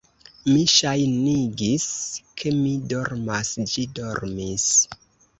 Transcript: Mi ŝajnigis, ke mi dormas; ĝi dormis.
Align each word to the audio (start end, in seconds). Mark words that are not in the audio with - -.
Mi 0.51 0.61
ŝajnigis, 0.75 1.83
ke 2.41 2.53
mi 2.61 2.71
dormas; 2.93 3.51
ĝi 3.75 3.85
dormis. 4.01 4.65